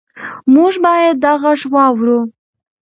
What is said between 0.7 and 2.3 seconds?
باید دا غږ واورو.